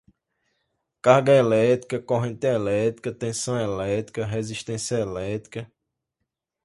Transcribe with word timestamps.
carga 1.03 1.31
elétrica, 1.31 2.01
corrente 2.01 2.47
elétrica, 2.47 3.13
tensão 3.13 3.55
elétrica, 3.61 4.25
resistência 4.25 4.95
elétrica 4.95 5.71